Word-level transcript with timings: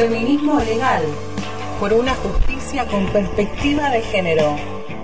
Feminismo 0.00 0.58
legal, 0.60 1.02
por 1.78 1.92
una 1.92 2.14
justicia 2.14 2.86
con 2.86 3.06
perspectiva 3.08 3.90
de 3.90 4.00
género, 4.00 4.56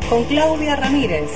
con 0.09 0.25
Claudia 0.25 0.75
Ramírez. 0.75 1.31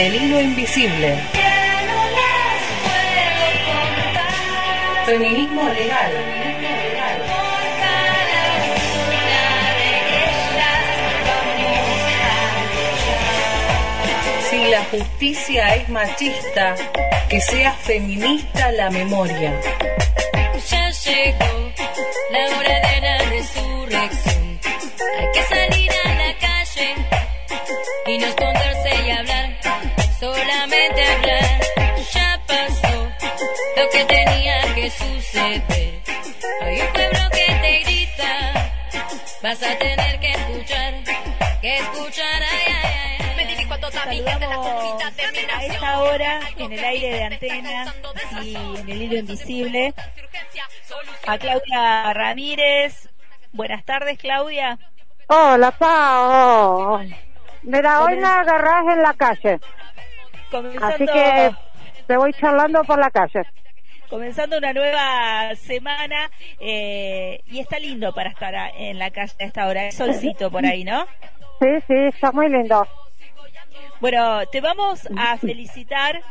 El 0.00 0.14
hilo 0.14 0.40
invisible, 0.40 1.14
no 1.86 1.98
feminismo 5.04 5.68
legal. 5.68 6.12
Si 14.48 14.64
la 14.70 14.82
justicia 14.84 15.74
es 15.74 15.88
machista, 15.90 16.76
que 17.28 17.42
sea 17.42 17.74
feminista 17.74 18.72
la 18.72 18.88
memoria. 18.88 19.60
Ya 20.70 20.88
llegó 20.88 21.72
la 22.30 22.56
hora 22.56 22.80
de 22.88 23.00
la 23.02 23.18
resurrección. 23.28 24.60
Hay 25.18 25.28
que 25.34 25.42
salir 25.42 25.90
a 26.06 26.14
la 26.14 26.38
calle 26.38 26.94
y 28.06 28.18
no 28.18 28.26
esconderse 28.28 28.79
que 34.90 35.20
suceder. 35.20 36.02
Hay 36.62 36.80
un 36.80 36.92
pueblo 36.92 37.18
que 37.30 37.46
te 37.60 37.80
grita, 37.80 38.72
vas 39.42 39.62
a 39.62 39.78
tener 39.78 40.20
que 40.20 40.30
escuchar, 40.30 40.94
que 41.60 41.76
escuchar. 41.78 42.42
Ay, 42.50 42.72
ay, 42.74 43.18
ay. 43.20 43.36
Me 43.36 43.46
dirijo 43.46 43.74
a 43.74 43.78
toda 43.78 44.06
mi 44.06 44.16
gente, 44.16 44.46
la 44.46 44.54
Saludamos 44.54 45.12
a 45.54 45.64
esta 45.64 46.02
hora 46.02 46.40
en 46.56 46.72
el 46.72 46.84
aire 46.84 47.10
de 47.10 47.24
antena 47.24 47.94
y 48.42 48.54
en 48.54 48.90
el 48.90 49.02
hilo 49.02 49.16
invisible 49.18 49.94
a 51.26 51.38
Claudia 51.38 52.12
Ramírez. 52.12 53.08
Buenas 53.52 53.84
tardes, 53.84 54.18
Claudia. 54.18 54.78
Hola, 55.26 55.70
Pao. 55.72 57.00
Mira, 57.62 58.02
hoy 58.02 58.16
me 58.16 58.26
agarrás 58.26 58.84
en 58.88 59.02
la 59.02 59.14
calle, 59.14 59.60
Comenzando, 60.50 60.86
así 60.86 61.06
que 61.06 61.50
te 62.06 62.16
voy 62.16 62.32
charlando 62.32 62.82
por 62.84 62.98
la 62.98 63.10
calle. 63.10 63.46
Comenzando 64.10 64.58
una 64.58 64.72
nueva 64.74 65.54
semana 65.54 66.30
eh, 66.60 67.40
y 67.46 67.60
está 67.60 67.78
lindo 67.78 68.12
para 68.12 68.28
estar 68.30 68.54
a- 68.54 68.68
en 68.70 68.98
la 68.98 69.10
calle 69.10 69.32
a 69.40 69.44
esta 69.44 69.66
hora. 69.66 69.86
Es 69.86 69.94
solcito 69.94 70.50
por 70.50 70.66
ahí, 70.66 70.84
¿no? 70.84 71.06
Sí, 71.60 71.68
sí, 71.86 71.94
está 72.14 72.32
muy 72.32 72.48
lindo. 72.50 72.86
Bueno, 74.00 74.46
te 74.50 74.60
vamos 74.62 75.06
a 75.16 75.36
felicitar, 75.36 76.22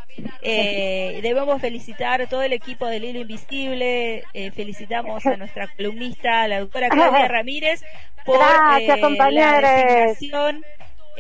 eh, 0.42 1.20
debemos 1.22 1.62
felicitar 1.62 2.22
a 2.22 2.28
todo 2.28 2.42
el 2.42 2.52
equipo 2.54 2.88
del 2.88 3.04
Hilo 3.06 3.20
Invisible, 3.22 4.24
eh, 4.34 4.52
felicitamos 4.52 5.24
a 5.28 5.38
nuestra 5.38 5.68
columnista, 5.76 6.48
la 6.48 6.60
doctora 6.62 6.90
Claudia 6.90 7.28
Ramírez, 7.28 7.84
por 8.26 8.40
Gracias, 8.40 8.98
eh, 8.98 9.32
la 9.32 9.62
designación 9.62 10.64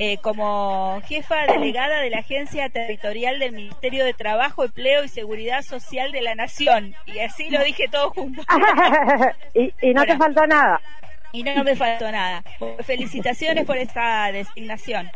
eh, 0.02 0.17
como 0.22 1.02
jefa 1.05 1.45
delegada 1.45 2.00
de 2.00 2.09
la 2.09 2.19
Agencia 2.19 2.69
Territorial 2.69 3.38
del 3.38 3.52
Ministerio 3.52 4.05
de 4.05 4.14
Trabajo, 4.14 4.64
Empleo 4.64 5.03
y 5.03 5.09
Seguridad 5.09 5.61
Social 5.61 6.14
de 6.14 6.21
la 6.21 6.36
Nación. 6.36 6.95
Y 7.05 7.20
así 7.20 7.49
lo 7.49 7.61
dije 7.65 7.89
todo 7.92 8.09
junto. 8.11 8.42
y, 9.54 9.73
y 9.82 9.93
no 9.93 10.05
te 10.05 10.15
faltó 10.17 10.48
nada. 10.48 10.80
Y 11.33 11.43
no 11.43 11.65
me 11.65 11.76
faltó 11.76 12.09
nada. 12.09 12.43
Felicitaciones 12.86 13.65
por 13.65 13.77
esta 13.77 14.32
designación. 14.32 15.11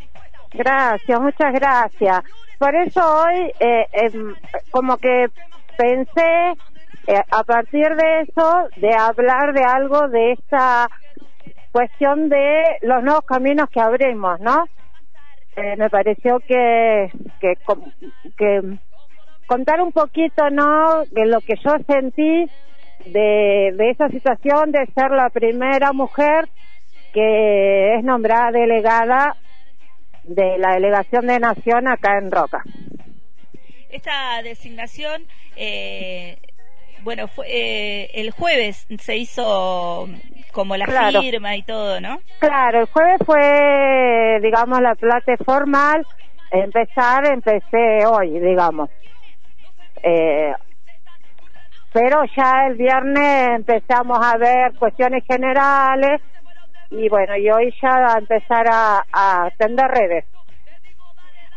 Gracias, 0.51 1.19
muchas 1.19 1.53
gracias. 1.53 2.22
Por 2.59 2.75
eso 2.75 3.23
hoy, 3.23 3.53
eh, 3.61 3.88
em, 3.93 4.35
como 4.69 4.97
que 4.97 5.27
pensé, 5.77 6.51
eh, 7.07 7.23
a 7.31 7.43
partir 7.45 7.88
de 7.95 8.22
eso, 8.22 8.67
de 8.75 8.93
hablar 8.93 9.53
de 9.53 9.63
algo 9.63 10.09
de 10.09 10.33
esta 10.33 10.89
cuestión 11.73 12.29
de 12.29 12.63
los 12.84 13.03
nuevos 13.03 13.25
caminos 13.25 13.67
que 13.69 13.81
abrimos, 13.81 14.39
¿no? 14.39 14.66
Eh, 15.56 15.75
me 15.75 15.89
pareció 15.89 16.39
que, 16.39 17.11
que, 17.41 17.56
que 18.38 18.61
contar 19.47 19.81
un 19.81 19.91
poquito, 19.91 20.50
¿no? 20.51 21.03
De 21.11 21.25
lo 21.25 21.41
que 21.41 21.56
yo 21.63 21.72
sentí 21.88 22.50
de, 23.07 23.73
de 23.75 23.89
esa 23.89 24.07
situación 24.09 24.72
de 24.72 24.85
ser 24.95 25.11
la 25.11 25.29
primera 25.29 25.91
mujer 25.94 26.47
que 27.11 27.95
es 27.95 28.03
nombrada 28.03 28.51
delegada 28.51 29.35
de 30.23 30.57
la 30.59 30.75
delegación 30.75 31.28
de 31.28 31.40
Nación 31.40 31.88
acá 31.88 32.17
en 32.19 32.31
Roca. 32.31 32.63
Esta 33.90 34.41
designación, 34.44 35.23
eh, 35.55 36.38
bueno, 37.03 37.28
fue, 37.28 37.46
eh, 37.50 38.09
el 38.14 38.31
jueves 38.31 38.86
se 39.00 39.18
hizo 39.18 40.08
como 40.52 40.75
la 40.78 40.86
Claro. 40.86 41.22
firma 41.22 41.56
y 41.56 41.64
todo, 41.64 42.00
¿no? 42.02 42.19
Claro, 42.40 42.81
el 42.81 42.86
jueves 42.88 43.19
fue, 43.25 44.40
digamos, 44.41 44.80
la 44.81 44.96
plata 44.96 45.34
formal. 45.46 46.06
Empezar, 46.52 47.25
empecé 47.31 48.06
hoy, 48.06 48.40
digamos. 48.40 48.90
Eh, 50.03 50.53
pero 51.91 52.24
ya 52.36 52.68
el 52.68 52.75
viernes 52.75 53.47
empezamos 53.56 54.18
a 54.22 54.38
ver 54.38 54.74
cuestiones 54.75 55.24
generales 55.25 56.22
y 56.90 57.08
bueno, 57.09 57.35
y 57.38 57.50
hoy 57.50 57.74
ya 57.81 58.14
a 58.14 58.18
empezar 58.20 58.68
a, 58.70 59.06
a 59.12 59.46
atender 59.46 59.88
redes. 59.88 60.25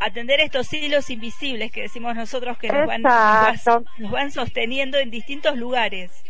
Atender 0.00 0.40
estos 0.40 0.72
hilos 0.72 1.08
invisibles 1.10 1.72
que 1.72 1.82
decimos 1.82 2.14
nosotros 2.14 2.58
que 2.58 2.68
nos 2.68 2.86
van, 2.86 3.02
nos 3.02 3.12
van- 3.64 3.84
nos 3.98 4.10
van 4.12 4.30
sosteniendo 4.30 4.98
en 4.98 5.10
distintos 5.10 5.56
lugares. 5.56 6.22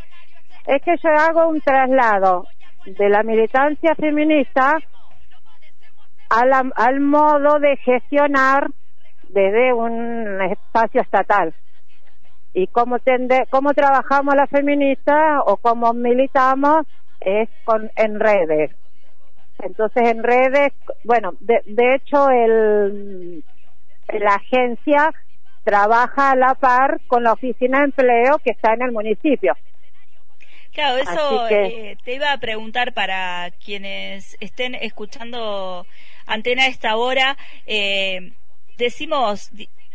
Es 0.67 0.83
que 0.83 0.95
yo 1.03 1.11
hago 1.11 1.49
un 1.49 1.61
traslado 1.61 2.47
de 2.85 3.09
la 3.09 3.23
militancia 3.23 3.95
feminista 3.97 4.79
a 6.29 6.47
la- 6.47 6.71
al 6.77 7.01
modo 7.01 7.59
de 7.59 7.77
gestionar 7.79 8.69
desde 9.29 9.73
un 9.73 10.41
espacio 10.43 11.01
estatal. 11.03 11.53
Y 12.53 12.69
cómo, 12.69 12.99
tende, 13.01 13.47
cómo 13.51 13.75
trabajamos 13.75 14.35
las 14.35 14.49
feministas 14.49 15.41
o 15.45 15.57
cómo 15.59 15.93
militamos 15.93 16.87
es 17.21 17.49
con 17.65 17.91
en 17.97 18.19
redes. 18.19 18.71
Entonces 19.59 20.09
en 20.11 20.23
redes, 20.23 20.73
bueno, 21.05 21.33
de, 21.41 21.63
de 21.67 21.95
hecho 21.97 22.29
el, 22.31 23.45
la 24.09 24.35
agencia 24.35 25.13
trabaja 25.65 26.31
a 26.31 26.37
la 26.37 26.55
par 26.55 27.01
con 27.07 27.23
la 27.25 27.33
oficina 27.33 27.79
de 27.79 27.85
empleo 27.87 28.39
que 28.39 28.51
está 28.51 28.75
en 28.75 28.83
el 28.83 28.93
municipio. 28.93 29.57
Claro, 30.73 30.99
eso 30.99 31.47
que- 31.49 31.91
eh, 31.93 31.97
te 32.05 32.15
iba 32.15 32.33
a 32.33 32.39
preguntar 32.39 32.93
para 32.93 33.51
quienes 33.65 34.37
estén 34.41 34.75
escuchando 34.75 35.87
Antena 36.27 36.65
a 36.65 36.69
esta 36.69 36.97
hora. 36.97 37.37
eh, 37.67 38.33
decimos 38.79 39.51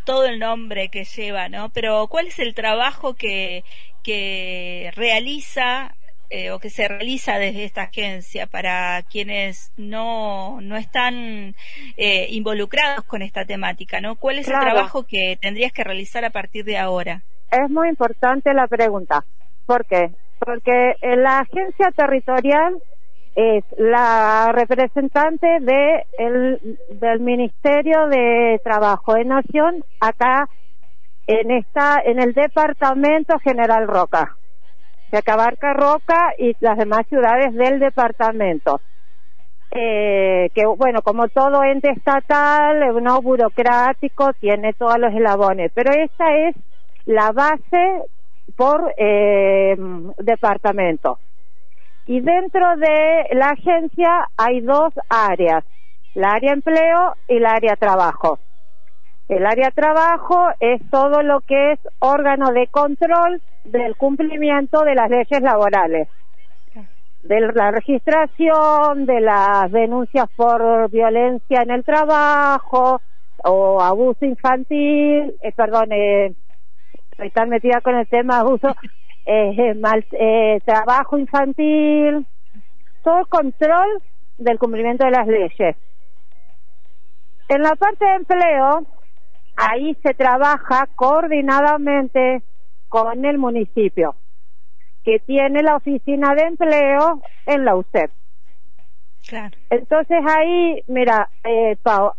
todo 0.06 0.26
el 0.26 0.40
nombre 0.40 0.90
que 0.90 1.04
lleva, 1.06 1.50
¿no? 1.50 1.70
Pero 1.70 2.08
¿cuál 2.08 2.28
es 2.28 2.40
el 2.40 2.56
trabajo 2.56 3.14
que, 3.14 3.64
que 4.04 4.92
realiza 4.96 5.94
eh, 6.32 6.50
o 6.52 6.60
que 6.60 6.70
se 6.70 6.88
realiza 6.88 7.38
desde 7.38 7.66
esta 7.66 7.84
agencia 7.84 8.48
para 8.48 9.02
quienes 9.04 9.72
no, 9.78 10.60
no 10.62 10.78
están 10.78 11.56
eh, 11.98 12.28
involucrados 12.30 13.04
con 13.06 13.22
esta 13.22 13.46
temática, 13.46 14.00
¿no? 14.02 14.16
¿Cuál 14.16 14.40
es 14.40 14.48
Claro. 14.48 14.66
el 14.66 14.72
trabajo 14.74 15.04
que 15.06 15.38
tendrías 15.42 15.72
que 15.74 15.84
realizar 15.84 16.24
a 16.26 16.30
partir 16.30 16.64
de 16.66 16.78
ahora? 16.78 17.22
Es 17.52 17.70
muy 17.70 17.90
importante 17.90 18.54
la 18.54 18.68
pregunta. 18.68 19.26
¿Por 19.66 19.86
qué? 19.86 20.12
Porque 20.40 20.94
la 21.02 21.40
agencia 21.40 21.92
territorial 21.96 22.82
es 23.36 23.64
la 23.78 24.52
representante 24.54 25.48
de 25.62 26.06
el, 26.18 26.78
del 27.00 27.20
Ministerio 27.20 28.08
de 28.08 28.60
Trabajo 28.64 29.14
de 29.14 29.26
Nación 29.26 29.84
acá 30.00 30.48
en 31.28 31.52
esta 31.52 32.02
en 32.04 32.20
el 32.22 32.34
departamento 32.34 33.38
General 33.40 33.88
Roca. 33.88 34.36
Se 35.12 35.22
que 35.22 35.32
abarca 35.32 35.74
Roca 35.74 36.34
y 36.38 36.56
las 36.62 36.78
demás 36.78 37.06
ciudades 37.10 37.54
del 37.54 37.80
departamento. 37.80 38.80
Eh, 39.72 40.50
que 40.54 40.66
bueno, 40.66 41.02
como 41.02 41.28
todo 41.28 41.64
ente 41.64 41.92
estatal, 41.92 42.80
no 43.02 43.22
burocrático, 43.22 44.32
tiene 44.40 44.74
todos 44.74 44.98
los 44.98 45.14
eslabones, 45.14 45.72
pero 45.74 45.92
esta 45.92 46.36
es 46.48 46.56
la 47.06 47.32
base 47.32 48.04
por 48.56 48.94
eh, 48.98 49.76
departamento. 50.18 51.20
Y 52.06 52.22
dentro 52.22 52.76
de 52.78 53.36
la 53.36 53.50
agencia 53.50 54.28
hay 54.38 54.62
dos 54.62 54.94
áreas. 55.10 55.64
la 56.14 56.32
área 56.32 56.52
empleo 56.52 57.16
y 57.30 57.40
la 57.40 57.52
área 57.52 57.76
trabajo. 57.78 58.40
El 59.32 59.46
área 59.46 59.72
trabajo 59.72 60.50
es 60.60 60.82
todo 60.90 61.24
lo 61.24 61.40
que 61.40 61.72
es 61.72 61.80
órgano 62.00 62.52
de 62.52 62.68
control 62.68 63.42
del 63.64 63.96
cumplimiento 63.96 64.82
de 64.82 64.94
las 64.94 65.10
leyes 65.10 65.42
laborales, 65.42 66.10
de 67.24 67.40
la 67.40 67.72
registración, 67.72 69.06
de 69.06 69.22
las 69.22 69.72
denuncias 69.72 70.26
por 70.36 70.90
violencia 70.90 71.62
en 71.62 71.72
el 71.72 71.86
trabajo 71.86 73.02
o 73.46 73.82
abuso 73.82 74.26
infantil, 74.26 75.34
eh, 75.42 75.54
perdón, 75.56 75.94
eh, 75.94 76.36
estoy 77.12 77.30
tan 77.30 77.48
metida 77.48 77.80
con 77.80 77.96
el 77.96 78.08
tema 78.10 78.40
abuso, 78.40 78.76
eh, 79.26 79.74
mal, 79.76 80.06
eh, 80.12 80.60
trabajo 80.66 81.18
infantil, 81.18 82.28
todo 83.02 83.26
control 83.28 84.04
del 84.38 84.60
cumplimiento 84.60 85.06
de 85.06 85.12
las 85.12 85.26
leyes. 85.26 85.78
En 87.48 87.62
la 87.62 87.78
parte 87.78 88.04
de 88.04 88.16
empleo, 88.16 88.86
ahí 89.56 89.96
se 90.04 90.14
trabaja 90.14 90.88
coordinadamente 90.96 92.42
con 92.90 93.26
el 93.26 93.38
municipio, 93.38 94.16
que 95.04 95.20
tiene 95.20 95.64
la 95.64 95.76
oficina 95.76 96.34
de 96.36 96.44
empleo 96.44 97.22
en 97.46 97.66
la 97.66 97.76
UCEP. 97.76 98.12
Claro. 99.28 99.56
Entonces 99.70 100.18
ahí, 100.28 100.84
mira, 100.88 101.30
eh, 101.44 101.78
Pau, 101.84 102.14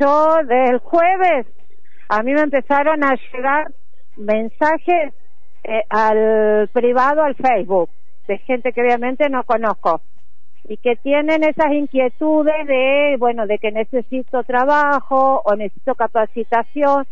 yo 0.00 0.36
del 0.46 0.78
jueves 0.78 1.46
a 2.08 2.22
mí 2.22 2.32
me 2.32 2.42
empezaron 2.42 3.04
a 3.04 3.14
llegar 3.32 3.72
mensajes 4.16 5.12
eh, 5.64 5.84
al 5.88 6.68
privado, 6.72 7.22
al 7.22 7.36
Facebook, 7.36 7.90
de 8.26 8.38
gente 8.38 8.72
que 8.72 8.80
obviamente 8.80 9.28
no 9.28 9.44
conozco 9.44 10.00
y 10.70 10.76
que 10.76 10.94
tienen 10.94 11.42
esas 11.42 11.72
inquietudes 11.72 12.64
de, 12.64 13.16
bueno, 13.18 13.44
de 13.48 13.58
que 13.58 13.72
necesito 13.72 14.44
trabajo 14.44 15.42
o 15.44 15.56
necesito 15.56 15.96
capacitación. 15.96 17.04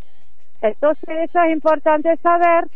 Entonces 0.62 1.08
eso 1.24 1.42
es 1.42 1.52
importante 1.52 2.16
saber 2.22 2.68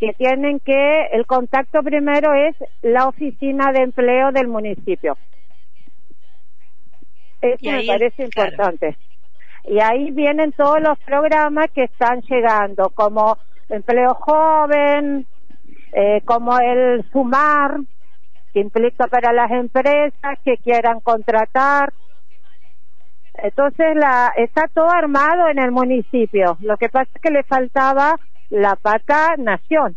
que 0.00 0.14
tienen 0.14 0.58
que 0.60 1.08
el 1.12 1.26
contacto 1.26 1.82
primero 1.82 2.32
es 2.32 2.56
la 2.80 3.08
oficina 3.08 3.72
de 3.72 3.82
empleo 3.82 4.32
del 4.32 4.48
municipio. 4.48 5.18
Eso 7.42 7.70
me 7.70 7.84
parece 7.86 8.24
importante. 8.24 8.96
Y 9.64 9.80
ahí 9.80 10.12
vienen 10.12 10.52
todos 10.52 10.80
los 10.80 10.98
programas 11.00 11.66
que 11.74 11.84
están 11.84 12.22
llegando, 12.22 12.88
como 12.94 13.36
empleo 13.68 14.14
joven, 14.14 15.26
eh, 15.92 16.22
como 16.24 16.58
el 16.58 17.04
sumar, 17.12 17.76
que 18.52 18.60
implica 18.60 19.06
para 19.06 19.32
las 19.32 19.50
empresas 19.50 20.38
que 20.44 20.56
quieran 20.58 21.00
contratar. 21.00 21.92
Entonces 23.34 23.96
la, 23.96 24.32
está 24.36 24.68
todo 24.72 24.90
armado 24.90 25.48
en 25.48 25.58
el 25.58 25.72
municipio. 25.72 26.56
Lo 26.60 26.76
que 26.76 26.88
pasa 26.88 27.10
es 27.14 27.20
que 27.20 27.30
le 27.30 27.42
faltaba 27.44 28.16
la 28.50 28.76
pata 28.76 29.34
nación. 29.38 29.96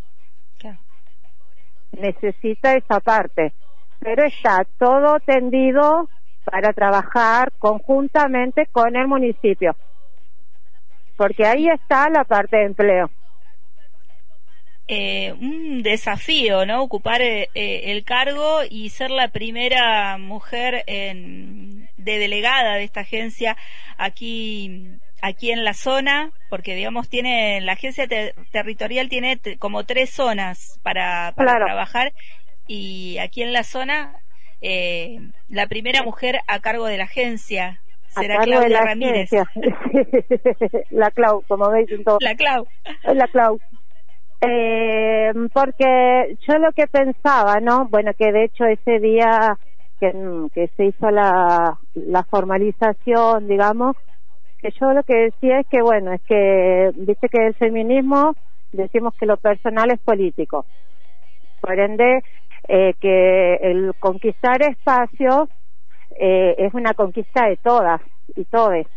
Necesita 1.91 2.73
esa 2.73 2.99
parte. 2.99 3.53
Pero 3.99 4.25
está 4.25 4.65
todo 4.77 5.19
tendido 5.21 6.09
para 6.43 6.73
trabajar 6.73 7.51
conjuntamente 7.57 8.67
con 8.71 8.95
el 8.95 9.07
municipio. 9.07 9.75
Porque 11.17 11.45
ahí 11.45 11.67
está 11.69 12.09
la 12.09 12.23
parte 12.25 12.57
de 12.57 12.65
empleo. 12.65 13.09
Eh, 14.87 15.33
un 15.39 15.81
desafío, 15.81 16.65
¿no? 16.67 16.83
Ocupar 16.83 17.21
eh, 17.23 17.49
eh, 17.55 17.91
el 17.91 18.03
cargo 18.03 18.59
y 18.69 18.89
ser 18.89 19.09
la 19.09 19.29
primera 19.29 20.19
mujer 20.19 20.83
en, 20.85 21.89
de 21.97 22.19
delegada 22.19 22.75
de 22.75 22.83
esta 22.83 22.99
agencia 23.01 23.57
aquí 23.97 24.99
aquí 25.23 25.51
en 25.51 25.63
la 25.63 25.73
zona, 25.73 26.31
porque 26.51 26.75
digamos 26.75 27.09
tiene 27.09 27.59
la 27.61 27.71
agencia 27.73 28.07
territorial 28.51 29.09
tiene 29.09 29.39
como 29.57 29.83
tres 29.85 30.11
zonas 30.11 30.79
para, 30.83 31.33
para 31.35 31.55
trabajar 31.55 32.13
y 32.67 33.17
aquí 33.17 33.41
en 33.41 33.53
la 33.53 33.63
zona 33.63 34.19
eh, 34.61 35.19
la 35.49 35.67
primera 35.67 36.03
mujer 36.03 36.39
a 36.47 36.59
cargo 36.59 36.85
de 36.85 36.97
la 36.97 37.03
agencia 37.05 37.81
será 38.07 38.37
Claudia 38.39 38.81
Ramírez. 38.81 39.29
la 40.89 41.11
Clau, 41.11 41.43
como 41.47 41.69
veis 41.69 41.91
en 41.91 42.03
todo. 42.03 42.17
La 42.21 42.35
Clau. 42.35 42.67
La 43.03 43.27
Clau. 43.27 43.59
Eh, 44.41 45.31
porque 45.53 46.37
yo 46.47 46.57
lo 46.59 46.71
que 46.73 46.87
pensaba, 46.87 47.59
¿no? 47.61 47.87
Bueno, 47.89 48.11
que 48.17 48.31
de 48.31 48.45
hecho 48.45 48.65
ese 48.65 48.99
día 48.99 49.57
que, 49.99 50.69
se 50.75 50.85
hizo 50.85 51.09
la, 51.09 51.77
formalización, 52.29 53.47
digamos, 53.47 53.95
que 54.61 54.69
yo 54.79 54.91
lo 54.91 55.03
que 55.03 55.31
decía 55.31 55.59
es 55.61 55.67
que, 55.67 55.81
bueno, 55.81 56.13
es 56.13 56.21
que, 56.23 56.91
dice 56.95 57.29
que 57.29 57.47
el 57.47 57.55
feminismo, 57.55 58.35
decimos 58.71 59.13
que 59.19 59.25
lo 59.25 59.37
personal 59.37 59.91
es 59.91 59.99
político. 60.01 60.65
Por 61.61 61.79
ende, 61.79 62.23
eh, 62.67 62.93
que 62.99 63.55
el 63.55 63.93
conquistar 63.99 64.61
espacios 64.61 65.49
eh, 66.19 66.55
es 66.57 66.73
una 66.73 66.93
conquista 66.93 67.47
de 67.47 67.57
todas 67.57 68.01
y 68.35 68.45
todes. 68.45 68.87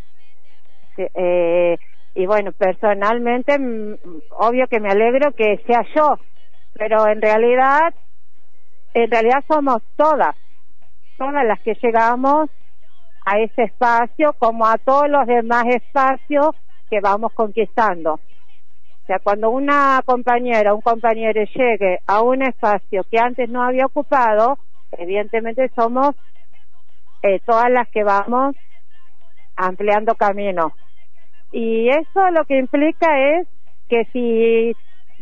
Eh, 0.97 1.77
y 2.15 2.25
bueno, 2.25 2.51
personalmente, 2.51 3.57
mm, 3.57 3.95
obvio 4.39 4.67
que 4.67 4.79
me 4.79 4.89
alegro 4.89 5.33
que 5.33 5.61
sea 5.67 5.85
yo, 5.93 6.17
pero 6.73 7.07
en 7.07 7.21
realidad, 7.21 7.93
en 8.93 9.11
realidad 9.11 9.43
somos 9.47 9.83
todas, 9.97 10.35
todas 11.17 11.45
las 11.45 11.59
que 11.59 11.77
llegamos 11.81 12.49
a 13.25 13.39
ese 13.39 13.63
espacio 13.63 14.33
como 14.39 14.65
a 14.65 14.77
todos 14.77 15.09
los 15.09 15.27
demás 15.27 15.65
espacios 15.67 16.55
que 16.89 17.01
vamos 17.01 17.33
conquistando. 17.33 18.13
O 18.13 19.05
sea, 19.07 19.19
cuando 19.19 19.49
una 19.49 20.01
compañera, 20.05 20.73
un 20.73 20.81
compañero 20.81 21.43
llegue 21.53 21.99
a 22.07 22.21
un 22.21 22.41
espacio 22.41 23.03
que 23.11 23.19
antes 23.19 23.49
no 23.49 23.61
había 23.61 23.87
ocupado, 23.87 24.57
evidentemente 24.93 25.69
somos 25.75 26.15
eh, 27.23 27.41
todas 27.45 27.69
las 27.69 27.89
que 27.89 28.03
vamos 28.03 28.55
ampliando 29.57 30.15
camino. 30.15 30.71
Y 31.51 31.89
eso 31.89 32.29
lo 32.31 32.45
que 32.45 32.57
implica 32.57 33.07
es 33.39 33.47
que 33.89 34.05
si 34.13 34.75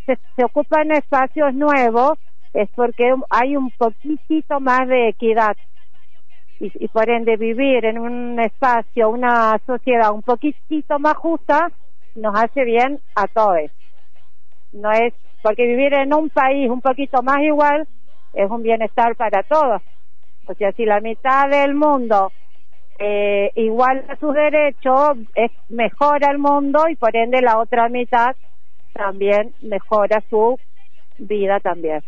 se, 0.05 0.43
ocupan 0.43 0.91
espacios 0.91 1.53
nuevos 1.53 2.19
es 2.53 2.69
porque 2.75 3.13
hay 3.29 3.55
un 3.55 3.71
poquitito 3.71 4.59
más 4.59 4.87
de 4.87 5.09
equidad 5.09 5.55
y, 6.59 6.71
y, 6.83 6.87
por 6.87 7.09
ende 7.09 7.37
vivir 7.37 7.85
en 7.85 7.99
un 7.99 8.39
espacio, 8.39 9.09
una 9.09 9.59
sociedad 9.65 10.11
un 10.11 10.23
poquitito 10.23 10.99
más 10.99 11.15
justa 11.15 11.71
nos 12.15 12.35
hace 12.39 12.63
bien 12.63 12.99
a 13.15 13.27
todos. 13.27 13.69
No 14.73 14.92
es 14.92 15.13
porque 15.42 15.68
vivir 15.68 15.94
en 15.94 16.13
un 16.13 16.30
país 16.30 16.69
un 16.69 16.81
poquito 16.81 17.21
más 17.21 17.37
igual 17.42 17.87
es 18.33 18.49
un 18.49 18.63
bienestar 18.63 19.15
para 19.15 19.44
todos. 19.44 19.81
O 20.47 20.53
sea, 20.56 20.71
si 20.71 20.85
la 20.85 20.99
mitad 20.99 21.47
del 21.49 21.75
mundo 21.75 22.31
eh, 22.99 23.51
igual 23.56 24.06
a 24.09 24.15
sus 24.15 24.33
derechos, 24.33 25.18
es, 25.35 25.51
mejora 25.69 26.31
el 26.31 26.39
mundo 26.39 26.85
y 26.89 26.95
por 26.95 27.15
ende 27.15 27.42
la 27.42 27.59
otra 27.59 27.89
mitad 27.89 28.35
también 28.97 29.54
mejora 29.61 30.23
su 30.30 30.59
vida 31.18 31.59
también. 31.59 32.04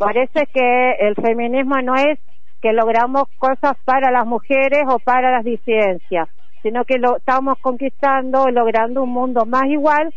Es 0.00 0.30
que 0.52 0.90
el 1.00 1.14
feminismo 1.16 1.76
no 1.82 1.94
es 1.94 2.18
que 2.60 2.72
logramos 2.72 3.24
cosas 3.38 3.76
para 3.84 4.10
las 4.10 4.26
mujeres 4.26 4.82
o 4.88 4.98
para 4.98 5.30
las 5.30 5.44
disidencias, 5.44 6.28
sino 6.62 6.84
que 6.84 6.98
lo 6.98 7.18
estamos 7.18 7.58
conquistando, 7.60 8.46
logrando 8.50 9.02
un 9.02 9.10
mundo 9.10 9.44
más 9.46 9.64
igual 9.66 10.12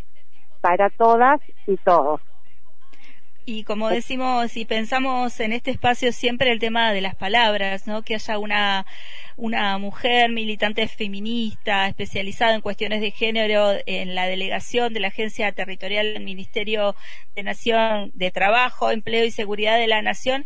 para 0.62 0.90
todas 0.90 1.40
y 1.68 1.78
todos. 1.78 2.22
Y 3.54 3.66
como 3.66 3.90
decimos 3.90 4.56
y 4.56 4.64
pensamos 4.64 5.42
en 5.42 5.52
este 5.52 5.72
espacio 5.72 6.14
siempre 6.14 6.54
el 6.54 6.60
tema 6.60 6.94
de 6.94 7.02
las 7.02 7.16
palabras, 7.16 7.86
¿no? 7.86 8.02
Que 8.02 8.16
haya 8.16 8.38
una, 8.38 8.86
una 9.36 9.78
mujer 9.78 10.32
militante 10.32 10.88
feminista 10.88 11.86
especializada 11.90 12.56
en 12.56 12.62
cuestiones 12.62 13.02
de 13.02 13.12
género 13.12 13.74
en 13.86 14.16
la 14.16 14.26
delegación 14.26 14.94
de 14.94 15.02
la 15.02 15.10
Agencia 15.10 15.52
Territorial 15.52 16.14
del 16.14 16.24
Ministerio 16.24 16.96
de 17.36 17.44
Nación 17.44 18.12
de 18.14 18.32
Trabajo, 18.32 18.90
Empleo 18.90 19.26
y 19.26 19.32
Seguridad 19.32 19.78
de 19.78 19.88
la 19.88 20.02
Nación, 20.02 20.46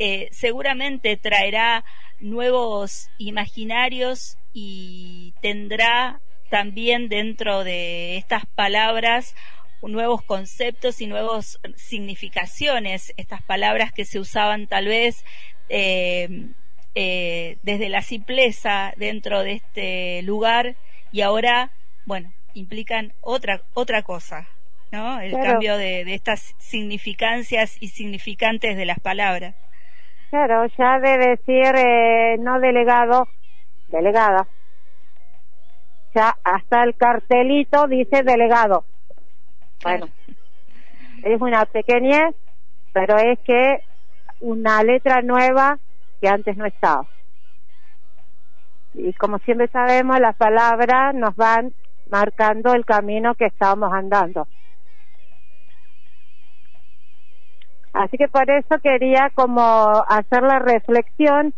eh, 0.00 0.28
seguramente 0.32 1.16
traerá 1.16 1.84
nuevos 2.18 3.10
imaginarios 3.18 4.38
y 4.52 5.34
tendrá 5.40 6.20
también 6.50 7.08
dentro 7.08 7.62
de 7.62 8.16
estas 8.16 8.44
palabras 8.44 9.36
nuevos 9.82 10.22
conceptos 10.22 11.00
y 11.00 11.06
nuevas 11.06 11.58
significaciones, 11.76 13.14
estas 13.16 13.42
palabras 13.42 13.92
que 13.92 14.04
se 14.04 14.18
usaban 14.18 14.66
tal 14.66 14.86
vez 14.86 15.24
eh, 15.68 16.48
eh, 16.94 17.56
desde 17.62 17.88
la 17.88 18.02
simpleza 18.02 18.92
dentro 18.96 19.42
de 19.42 19.52
este 19.52 20.22
lugar 20.22 20.74
y 21.12 21.22
ahora, 21.22 21.70
bueno, 22.04 22.32
implican 22.54 23.12
otra, 23.20 23.62
otra 23.74 24.02
cosa, 24.02 24.48
¿no? 24.92 25.20
El 25.20 25.32
cambio 25.32 25.76
de, 25.76 26.02
estas 26.12 26.54
significancias 26.58 27.76
y 27.80 27.88
significantes 27.88 28.76
de 28.76 28.86
las 28.86 28.98
palabras. 29.00 29.54
Claro, 30.30 30.66
ya 30.78 30.98
de 30.98 31.18
decir 31.18 31.74
eh, 31.76 32.36
no 32.38 32.60
delegado, 32.60 33.28
delegada. 33.88 34.46
Ya 36.14 36.36
hasta 36.42 36.82
el 36.82 36.96
cartelito 36.96 37.86
dice 37.86 38.22
delegado. 38.22 38.84
Bueno, 39.82 40.08
es 41.22 41.40
una 41.40 41.64
pequeñez, 41.66 42.34
pero 42.92 43.16
es 43.16 43.38
que 43.40 43.84
una 44.40 44.82
letra 44.82 45.22
nueva 45.22 45.78
que 46.20 46.28
antes 46.28 46.56
no 46.56 46.66
estaba. 46.66 47.06
Y 48.94 49.12
como 49.14 49.38
siempre 49.38 49.68
sabemos, 49.68 50.18
las 50.20 50.36
palabras 50.36 51.14
nos 51.14 51.34
van 51.36 51.72
marcando 52.10 52.74
el 52.74 52.84
camino 52.84 53.34
que 53.34 53.46
estamos 53.46 53.92
andando. 53.92 54.48
Así 57.92 58.16
que 58.16 58.28
por 58.28 58.50
eso 58.50 58.78
quería 58.82 59.30
como 59.34 60.04
hacer 60.08 60.42
la 60.42 60.58
reflexión, 60.58 61.54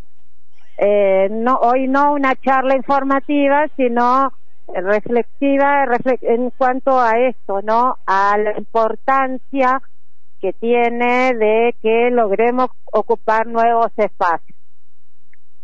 eh, 0.78 1.28
no 1.30 1.56
hoy 1.56 1.88
no 1.88 2.12
una 2.12 2.34
charla 2.36 2.74
informativa, 2.74 3.66
sino 3.76 4.32
reflexiva 4.74 5.84
en 6.22 6.50
cuanto 6.50 6.98
a 6.98 7.18
esto, 7.18 7.60
¿no? 7.62 7.98
A 8.06 8.36
la 8.38 8.58
importancia 8.58 9.80
que 10.40 10.52
tiene 10.54 11.34
de 11.34 11.74
que 11.80 12.10
logremos 12.10 12.70
ocupar 12.92 13.46
nuevos 13.46 13.92
espacios. 13.96 14.58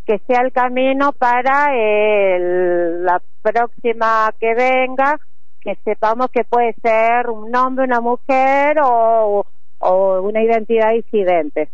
Que 0.06 0.20
sea 0.26 0.40
el 0.42 0.52
camino 0.52 1.12
para 1.12 1.68
la 1.70 3.20
próxima 3.42 4.32
que 4.38 4.54
venga, 4.54 5.18
que 5.60 5.76
sepamos 5.84 6.28
que 6.30 6.44
puede 6.44 6.74
ser 6.80 7.28
un 7.28 7.54
hombre, 7.56 7.84
una 7.84 8.00
mujer 8.00 8.78
o, 8.82 9.44
o 9.80 10.22
una 10.22 10.42
identidad 10.42 10.92
disidente. 10.92 11.68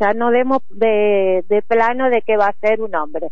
Ya 0.00 0.12
no 0.12 0.30
demos 0.30 0.62
de, 0.68 1.44
de 1.48 1.62
plano 1.62 2.10
de 2.10 2.22
que 2.22 2.36
va 2.36 2.48
a 2.48 2.60
ser 2.60 2.80
un 2.80 2.94
hombre. 2.94 3.28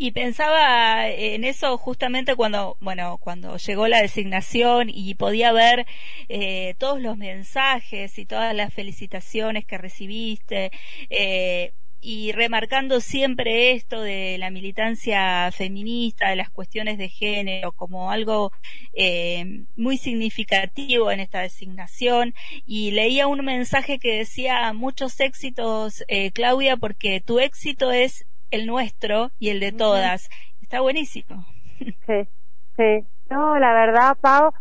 Y 0.00 0.12
pensaba 0.12 1.08
en 1.08 1.42
eso 1.42 1.76
justamente 1.76 2.36
cuando, 2.36 2.76
bueno, 2.80 3.18
cuando 3.18 3.56
llegó 3.56 3.88
la 3.88 4.00
designación 4.00 4.90
y 4.90 5.16
podía 5.16 5.50
ver 5.50 5.86
eh, 6.28 6.76
todos 6.78 7.02
los 7.02 7.16
mensajes 7.16 8.16
y 8.16 8.24
todas 8.24 8.54
las 8.54 8.72
felicitaciones 8.72 9.66
que 9.66 9.76
recibiste. 9.76 10.70
Eh, 11.10 11.72
y 12.00 12.30
remarcando 12.32 13.00
siempre 13.00 13.72
esto 13.72 14.00
de 14.00 14.38
la 14.38 14.50
militancia 14.50 15.50
feminista, 15.50 16.30
de 16.30 16.36
las 16.36 16.50
cuestiones 16.50 16.96
de 16.96 17.08
género, 17.08 17.72
como 17.72 18.12
algo 18.12 18.52
eh, 18.92 19.64
muy 19.76 19.98
significativo 19.98 21.10
en 21.10 21.18
esta 21.20 21.40
designación. 21.40 22.34
Y 22.66 22.92
leía 22.92 23.26
un 23.26 23.44
mensaje 23.44 23.98
que 23.98 24.18
decía 24.18 24.72
muchos 24.74 25.18
éxitos, 25.18 26.04
eh, 26.06 26.30
Claudia, 26.30 26.76
porque 26.76 27.20
tu 27.20 27.40
éxito 27.40 27.90
es 27.90 28.27
el 28.50 28.66
nuestro 28.66 29.30
y 29.38 29.50
el 29.50 29.60
de 29.60 29.72
todas. 29.72 30.28
Está 30.62 30.80
buenísimo. 30.80 31.44
Sí, 31.78 32.28
sí. 32.76 33.04
No, 33.30 33.58
la 33.58 33.72
verdad, 33.72 34.16
Pau, 34.20 34.52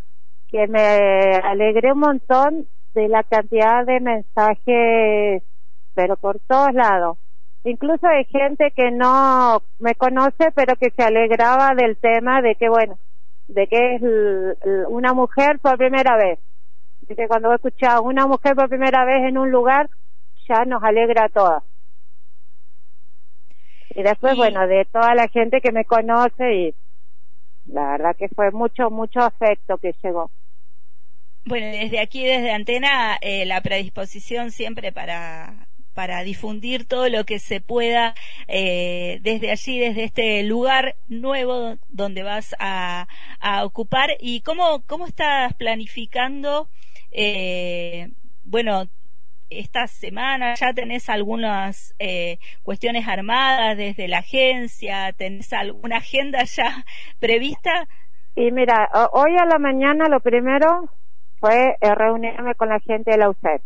que 0.50 0.68
me 0.68 1.36
alegré 1.44 1.94
un 1.94 2.00
montón 2.00 2.68
de 2.94 3.08
la 3.08 3.24
cantidad 3.24 3.86
de 3.86 4.00
mensajes, 4.00 5.44
pero 5.94 6.16
por 6.18 6.40
todos 6.40 6.74
lados. 6.74 7.18
Incluso 7.64 8.08
hay 8.08 8.26
gente 8.26 8.72
que 8.72 8.92
no 8.92 9.62
me 9.80 9.96
conoce, 9.96 10.52
pero 10.56 10.76
que 10.76 10.92
se 10.92 11.04
alegraba 11.04 11.76
del 11.76 11.98
tema 11.98 12.42
de 12.42 12.56
que, 12.56 12.70
bueno, 12.70 12.98
de 13.48 13.68
que 13.68 13.96
es 13.96 14.02
una 14.88 15.14
mujer 15.14 15.60
por 15.60 15.78
primera 15.78 16.16
vez. 16.16 16.40
De 17.02 17.16
que 17.16 17.28
cuando 17.28 17.54
escuchado 17.54 18.04
una 18.04 18.26
mujer 18.26 18.56
por 18.56 18.70
primera 18.70 19.06
vez 19.06 19.28
en 19.28 19.38
un 19.38 19.52
lugar, 19.52 19.90
ya 20.48 20.66
nos 20.66 20.84
alegra 20.84 21.26
a 21.26 21.30
todas. 21.30 21.64
Y 23.98 24.04
después, 24.04 24.36
bueno, 24.36 24.68
de 24.68 24.86
toda 24.86 25.16
la 25.16 25.28
gente 25.28 25.60
que 25.60 25.72
me 25.72 25.84
conoce 25.84 26.54
y 26.54 26.76
la 27.66 27.94
verdad 27.94 28.16
que 28.16 28.30
fue 28.30 28.52
mucho, 28.52 28.92
mucho 28.92 29.22
afecto 29.22 29.80
que 29.80 29.96
llegó. 30.04 30.30
Bueno, 31.46 31.66
desde 31.66 32.00
aquí, 32.00 32.24
desde 32.24 32.52
Antena, 32.52 33.18
eh, 33.22 33.48
la 33.48 33.60
predisposición 33.62 34.52
siempre 34.52 34.92
para 34.92 35.68
para 35.96 36.22
difundir 36.22 36.86
todo 36.86 37.10
lo 37.10 37.26
que 37.26 37.40
se 37.40 37.60
pueda 37.60 38.14
eh, 38.48 39.18
desde 39.24 39.50
allí, 39.50 39.80
desde 39.80 40.04
este 40.04 40.44
lugar 40.44 40.96
nuevo 41.08 41.78
donde 41.90 42.22
vas 42.22 42.56
a, 42.60 43.08
a 43.40 43.66
ocupar. 43.66 44.12
¿Y 44.20 44.42
cómo, 44.42 44.84
cómo 44.86 45.08
estás 45.08 45.56
planificando, 45.56 46.70
eh, 47.12 48.10
bueno, 48.44 48.88
esta 49.50 49.88
semana 49.88 50.56
ya 50.56 50.74
tenés 50.74 51.10
algunas 51.10 51.96
eh, 52.00 52.40
cuestiones 52.64 53.08
armadas 53.08 53.78
desde 53.78 54.08
la 54.08 54.20
agencia, 54.20 55.14
tenés 55.14 55.52
alguna 55.54 55.98
agenda 55.98 56.44
ya 56.44 56.84
prevista. 57.20 57.88
Y 58.36 58.52
mira, 58.52 58.90
hoy 59.14 59.36
a 59.38 59.46
la 59.46 59.58
mañana 59.58 60.06
lo 60.10 60.20
primero 60.20 60.90
fue 61.40 61.78
eh, 61.82 61.96
reunirme 61.96 62.56
con 62.56 62.70
la 62.70 62.80
gente 62.80 63.12
de 63.12 63.18
la 63.18 63.30
UCED. 63.30 63.62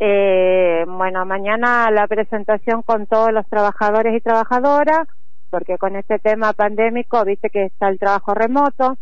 Eh, 0.00 0.84
bueno, 0.86 1.24
mañana 1.24 1.90
la 1.90 2.06
presentación 2.06 2.82
con 2.82 3.06
todos 3.06 3.32
los 3.32 3.46
trabajadores 3.48 4.14
y 4.14 4.20
trabajadoras, 4.20 5.08
porque 5.50 5.78
con 5.78 5.96
este 5.96 6.18
tema 6.18 6.52
pandémico, 6.52 7.24
viste 7.24 7.48
que 7.48 7.64
está 7.64 7.88
el 7.88 7.98
trabajo 7.98 8.34
remoto. 8.34 8.96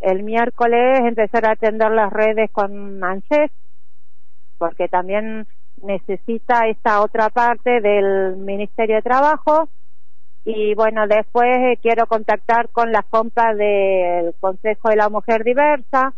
El 0.00 0.22
miércoles 0.22 1.00
empezar 1.00 1.46
a 1.46 1.52
atender 1.52 1.90
las 1.92 2.12
redes 2.12 2.50
con 2.50 3.02
ANSES, 3.04 3.50
porque 4.62 4.86
también 4.86 5.48
necesita 5.82 6.68
esta 6.68 7.02
otra 7.02 7.30
parte 7.30 7.80
del 7.80 8.36
Ministerio 8.36 8.94
de 8.94 9.02
Trabajo. 9.02 9.68
Y 10.44 10.76
bueno, 10.76 11.08
después 11.08 11.48
eh, 11.48 11.78
quiero 11.82 12.06
contactar 12.06 12.68
con 12.68 12.92
las 12.92 13.04
compras 13.06 13.56
del 13.56 14.32
Consejo 14.38 14.90
de 14.90 14.96
la 14.96 15.08
Mujer 15.08 15.42
Diversa. 15.42 16.14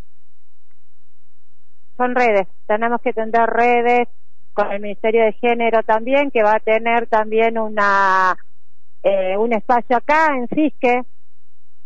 Son 1.96 2.14
redes, 2.14 2.46
tenemos 2.66 3.00
que 3.00 3.14
tener 3.14 3.46
redes 3.48 4.08
con 4.52 4.70
el 4.70 4.80
Ministerio 4.82 5.24
de 5.24 5.32
Género 5.32 5.82
también, 5.82 6.30
que 6.30 6.42
va 6.42 6.56
a 6.56 6.60
tener 6.60 7.06
también 7.06 7.56
una 7.56 8.36
eh, 9.02 9.38
un 9.38 9.54
espacio 9.54 9.96
acá 9.96 10.36
en 10.36 10.48
Cisque. 10.48 11.00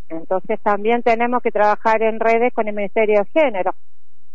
Entonces 0.09 0.59
también 0.61 1.05
tenemos 1.05 1.41
que 1.41 1.53
trabajar 1.53 2.03
en 2.03 2.19
redes 2.19 2.53
con 2.53 2.67
el 2.67 2.75
Ministerio 2.75 3.21
de 3.21 3.41
Género 3.41 3.77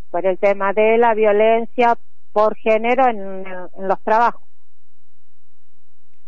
por 0.09 0.25
el 0.25 0.37
tema 0.37 0.71
de 0.73 0.99
la 0.99 1.15
violencia 1.15 1.97
por 2.33 2.57
género 2.57 3.07
en, 3.07 3.43
los 3.87 4.03
trabajos. 4.03 4.41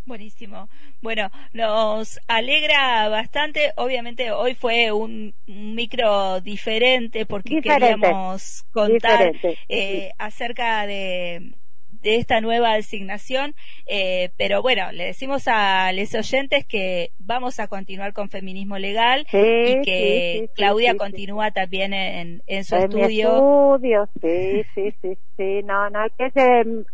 Buenísimo. 0.05 0.69
Bueno, 1.01 1.31
nos 1.51 2.19
alegra 2.27 3.09
bastante. 3.09 3.73
Obviamente 3.75 4.31
hoy 4.31 4.53
fue 4.53 4.91
un, 4.91 5.33
micro 5.47 6.41
diferente 6.41 7.25
porque 7.25 7.59
queríamos 7.59 8.63
contar 8.71 9.33
eh, 9.67 10.11
acerca 10.19 10.85
de 10.85 11.55
de 12.01 12.17
esta 12.17 12.41
nueva 12.41 12.73
designación, 12.73 13.55
eh, 13.85 14.31
pero 14.37 14.61
bueno, 14.61 14.91
le 14.91 15.05
decimos 15.05 15.47
a 15.47 15.91
los 15.93 16.13
oyentes 16.15 16.65
que 16.65 17.11
vamos 17.19 17.59
a 17.59 17.67
continuar 17.67 18.13
con 18.13 18.29
feminismo 18.29 18.77
legal 18.77 19.25
y 19.31 19.81
que 19.81 20.49
Claudia 20.55 20.95
continúa 20.95 21.51
también 21.51 21.93
en, 21.93 22.41
en 22.47 22.63
su 22.63 22.75
estudio. 22.75 23.07
estudio. 23.07 24.09
Sí, 24.21 24.63
sí, 24.73 24.93
sí, 25.01 25.17
sí, 25.37 25.61
no, 25.63 25.89
no, 25.89 25.99
que 26.17 26.25
es, 26.25 26.85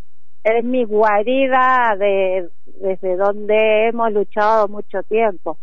es 0.44 0.64
mi 0.64 0.84
guarida 0.84 1.96
de 1.98 2.50
desde 2.82 3.16
donde 3.16 3.88
hemos 3.88 4.12
luchado 4.12 4.68
mucho 4.68 5.04
tiempo. 5.04 5.58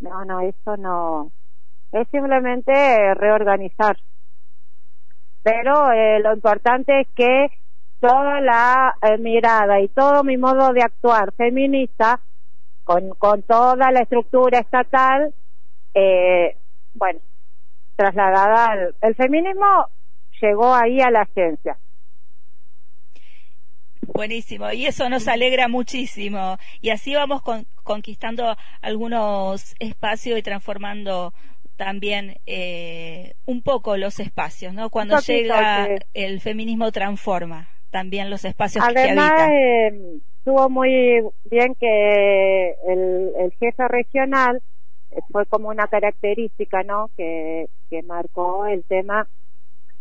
No, 0.00 0.24
no, 0.24 0.40
eso 0.40 0.76
no, 0.76 1.30
es 1.92 2.08
simplemente 2.08 3.14
reorganizar. 3.14 3.96
Pero 5.42 5.90
eh, 5.92 6.20
lo 6.20 6.34
importante 6.34 7.00
es 7.00 7.08
que 7.16 7.46
toda 8.02 8.40
la 8.40 8.96
eh, 9.00 9.16
mirada 9.16 9.80
y 9.80 9.86
todo 9.86 10.24
mi 10.24 10.36
modo 10.36 10.72
de 10.72 10.82
actuar 10.82 11.32
feminista 11.36 12.18
con, 12.82 13.10
con 13.10 13.42
toda 13.42 13.92
la 13.92 14.00
estructura 14.00 14.58
estatal, 14.58 15.32
eh, 15.94 16.56
bueno, 16.94 17.20
trasladada 17.94 18.72
al 18.72 18.94
el 19.00 19.14
feminismo 19.14 19.86
llegó 20.40 20.74
ahí 20.74 21.00
a 21.00 21.12
la 21.12 21.20
agencia. 21.20 21.78
Buenísimo, 24.04 24.72
y 24.72 24.86
eso 24.86 25.08
nos 25.08 25.28
alegra 25.28 25.68
muchísimo. 25.68 26.58
Y 26.80 26.90
así 26.90 27.14
vamos 27.14 27.40
conquistando 27.84 28.56
algunos 28.80 29.76
espacios 29.78 30.40
y 30.40 30.42
transformando 30.42 31.32
también 31.76 32.38
eh, 32.46 33.34
un 33.46 33.62
poco 33.62 33.96
los 33.96 34.18
espacios, 34.18 34.74
¿no? 34.74 34.90
Cuando 34.90 35.20
llega 35.20 35.88
el 36.14 36.40
feminismo 36.40 36.90
transforma 36.90 37.68
también 37.92 38.30
los 38.30 38.44
espacios 38.44 38.84
que 38.88 39.00
habitan. 39.00 39.52
Eh, 39.52 40.18
estuvo 40.38 40.68
muy 40.68 41.22
bien 41.44 41.76
que 41.78 42.70
el, 42.88 43.52
jefe 43.60 43.86
regional 43.86 44.60
eh, 45.12 45.20
fue 45.30 45.46
como 45.46 45.68
una 45.68 45.86
característica, 45.86 46.82
¿no? 46.82 47.10
Que, 47.16 47.68
que 47.90 48.02
marcó 48.02 48.66
el 48.66 48.82
tema 48.84 49.28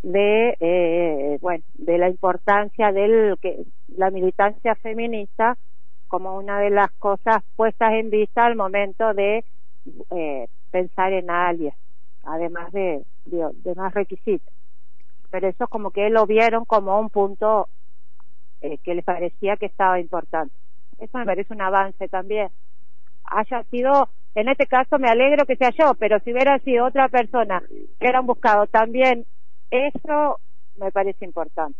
de, 0.01 0.57
eh, 0.59 1.37
bueno, 1.41 1.63
de 1.75 1.97
la 1.99 2.09
importancia 2.09 2.91
que 3.39 3.63
la 3.95 4.09
militancia 4.09 4.73
feminista 4.75 5.57
como 6.07 6.37
una 6.37 6.59
de 6.59 6.71
las 6.71 6.91
cosas 6.93 7.43
puestas 7.55 7.93
en 7.93 8.09
vista 8.09 8.45
al 8.45 8.55
momento 8.55 9.13
de 9.13 9.43
eh, 10.09 10.47
pensar 10.71 11.13
en 11.13 11.29
alguien, 11.29 11.73
además 12.23 12.71
de, 12.71 13.03
de, 13.25 13.75
más 13.75 13.93
requisitos. 13.93 14.53
Pero 15.29 15.47
eso 15.47 15.67
como 15.67 15.91
que 15.91 16.09
lo 16.09 16.25
vieron 16.25 16.65
como 16.65 16.99
un 16.99 17.09
punto 17.09 17.69
eh, 18.61 18.77
que 18.83 18.95
les 18.95 19.05
parecía 19.05 19.57
que 19.57 19.65
estaba 19.65 19.99
importante. 19.99 20.53
Eso 20.99 21.17
me 21.17 21.25
parece 21.25 21.53
un 21.53 21.61
avance 21.61 22.07
también. 22.07 22.49
Haya 23.23 23.63
sido, 23.71 24.09
en 24.35 24.49
este 24.49 24.67
caso 24.67 24.99
me 24.99 25.09
alegro 25.09 25.45
que 25.45 25.55
sea 25.55 25.71
yo, 25.71 25.93
pero 25.95 26.19
si 26.19 26.31
hubiera 26.31 26.59
sido 26.59 26.85
otra 26.85 27.09
persona 27.09 27.61
que 27.67 28.05
hubieran 28.05 28.25
buscado 28.25 28.67
también 28.67 29.25
eso, 29.71 30.39
me 30.77 30.91
parece 30.91 31.25
importante. 31.25 31.77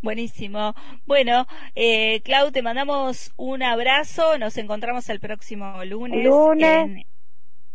Buenísimo. 0.00 0.74
Bueno, 1.06 1.46
eh, 1.74 2.20
Clau, 2.22 2.52
te 2.52 2.62
mandamos 2.62 3.32
un 3.36 3.62
abrazo. 3.62 4.38
Nos 4.38 4.56
encontramos 4.56 5.08
el 5.08 5.18
próximo 5.18 5.84
lunes, 5.84 6.26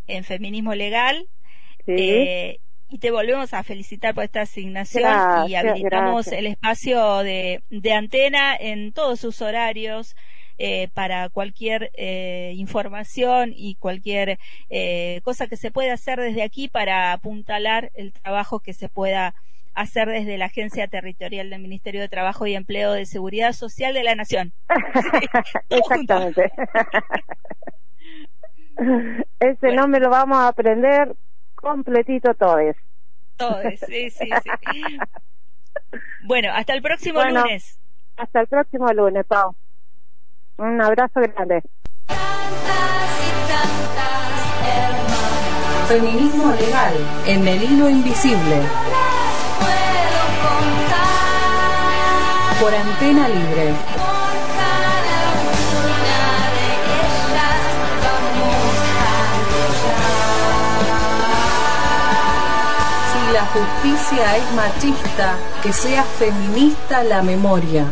En, 0.08 0.24
Feminismo 0.24 0.74
Legal. 0.74 1.28
Eh, 1.86 2.60
y 2.94 3.00
te 3.00 3.10
volvemos 3.10 3.56
a 3.56 3.64
felicitar 3.64 4.14
por 4.14 4.24
esta 4.24 4.42
asignación 4.42 5.50
y 5.50 5.56
habilitamos 5.56 6.28
el 6.28 6.46
espacio 6.46 7.24
de, 7.24 7.64
de, 7.72 7.92
antena 7.92 8.56
en 8.56 8.94
todos 8.94 9.20
sus 9.20 9.42
horarios. 9.42 10.16
Eh, 10.60 10.90
para 10.94 11.30
cualquier 11.30 11.90
eh, 11.96 12.54
información 12.56 13.54
y 13.56 13.74
cualquier 13.74 14.38
eh, 14.70 15.20
cosa 15.24 15.48
que 15.48 15.58
se 15.58 15.72
pueda 15.72 15.94
hacer 15.94 16.20
desde 16.20 16.44
aquí 16.44 16.68
para 16.68 17.12
apuntalar 17.12 17.92
el 17.96 18.14
trabajo 18.14 18.60
que 18.60 18.74
se 18.74 18.88
pueda 18.88 19.34
hacer 19.74 20.08
desde 20.10 20.38
la 20.38 20.46
Agencia 20.46 20.88
Territorial 20.88 21.50
del 21.50 21.60
Ministerio 21.60 22.02
de 22.02 22.08
Trabajo 22.08 22.46
y 22.46 22.54
Empleo 22.54 22.94
de 22.94 23.08
Seguridad 23.08 23.54
Social 23.54 23.96
de 23.96 24.04
la 24.04 24.14
Nación. 24.14 24.54
Exactamente. 25.70 26.52
Ese 29.40 29.72
nombre 29.74 30.02
lo 30.02 30.12
vamos 30.12 30.38
a 30.38 30.50
aprender 30.50 31.16
completito 31.64 32.34
todos. 32.36 32.76
Todos, 33.38 33.64
sí, 33.88 34.10
sí, 34.10 34.30
sí. 34.44 34.98
Bueno, 36.26 36.50
hasta 36.54 36.74
el 36.74 36.82
próximo 36.82 37.22
lunes. 37.24 37.78
Hasta 38.18 38.42
el 38.42 38.48
próximo 38.48 38.92
lunes, 38.94 39.26
Pau. 39.26 39.56
Un 40.58 40.82
abrazo 40.82 41.20
grande. 41.20 41.62
Feminismo 45.88 46.54
legal 46.54 46.94
en 47.28 47.48
el 47.48 47.64
hilo 47.64 47.90
invisible. 47.90 48.62
por 52.64 52.74
antena 52.74 53.28
libre. 53.28 53.93
Justicia 63.54 64.38
es 64.38 64.52
machista, 64.56 65.36
que 65.62 65.72
sea 65.72 66.04
feminista 66.04 67.04
la 67.04 67.22
memoria. 67.22 67.86